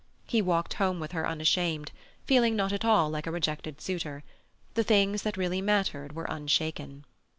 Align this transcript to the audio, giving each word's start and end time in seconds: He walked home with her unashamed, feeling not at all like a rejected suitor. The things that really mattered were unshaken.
He 0.25 0.41
walked 0.41 0.73
home 0.73 0.99
with 0.99 1.11
her 1.11 1.27
unashamed, 1.27 1.91
feeling 2.25 2.55
not 2.55 2.73
at 2.73 2.83
all 2.83 3.11
like 3.11 3.27
a 3.27 3.31
rejected 3.31 3.79
suitor. 3.79 4.23
The 4.73 4.83
things 4.83 5.21
that 5.21 5.37
really 5.37 5.61
mattered 5.61 6.15
were 6.15 6.25
unshaken. 6.27 7.05